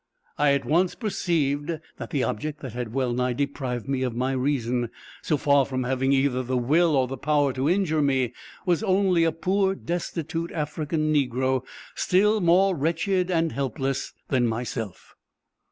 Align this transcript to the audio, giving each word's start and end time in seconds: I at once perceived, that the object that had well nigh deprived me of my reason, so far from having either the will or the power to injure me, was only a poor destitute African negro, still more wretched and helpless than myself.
I 0.39 0.53
at 0.53 0.65
once 0.65 0.95
perceived, 0.95 1.73
that 1.97 2.09
the 2.09 2.23
object 2.23 2.61
that 2.61 2.73
had 2.73 2.91
well 2.91 3.13
nigh 3.13 3.33
deprived 3.33 3.87
me 3.87 4.01
of 4.01 4.15
my 4.15 4.31
reason, 4.31 4.89
so 5.21 5.37
far 5.37 5.63
from 5.63 5.83
having 5.83 6.11
either 6.11 6.41
the 6.41 6.57
will 6.57 6.95
or 6.95 7.07
the 7.07 7.17
power 7.19 7.53
to 7.53 7.69
injure 7.69 8.01
me, 8.01 8.33
was 8.65 8.81
only 8.81 9.23
a 9.25 9.31
poor 9.31 9.75
destitute 9.75 10.51
African 10.53 11.13
negro, 11.13 11.63
still 11.93 12.41
more 12.41 12.75
wretched 12.75 13.29
and 13.29 13.51
helpless 13.51 14.11
than 14.27 14.47
myself. 14.47 15.13